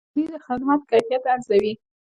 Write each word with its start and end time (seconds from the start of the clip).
مشتری 0.15 0.31
د 0.33 0.35
خدمت 0.45 0.81
کیفیت 0.89 1.23
ارزوي. 1.33 1.73